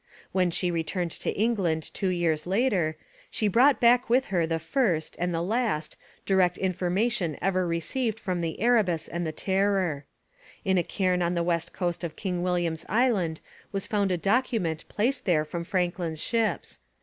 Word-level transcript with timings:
When 0.31 0.49
she 0.49 0.71
returned 0.71 1.11
to 1.11 1.29
England 1.33 1.93
two 1.93 2.07
years 2.07 2.47
later 2.47 2.97
she 3.29 3.47
brought 3.47 3.79
back 3.79 4.09
with 4.09 4.25
her 4.33 4.47
the 4.47 4.57
first, 4.57 5.15
and 5.19 5.31
the 5.31 5.43
last, 5.43 5.95
direct 6.25 6.57
information 6.57 7.37
ever 7.39 7.67
received 7.67 8.19
from 8.19 8.41
the 8.41 8.59
Erebus 8.59 9.07
and 9.07 9.27
the 9.27 9.31
Terror. 9.31 10.05
In 10.65 10.79
a 10.79 10.83
cairn 10.83 11.21
on 11.21 11.35
the 11.35 11.43
west 11.43 11.71
coast 11.71 12.03
of 12.03 12.15
King 12.15 12.41
William's 12.41 12.83
Island 12.89 13.41
was 13.71 13.85
found 13.85 14.11
a 14.11 14.17
document 14.17 14.85
placed 14.89 15.25
there 15.25 15.45
from 15.45 15.63
Franklin's 15.63 16.19
ships. 16.19 16.79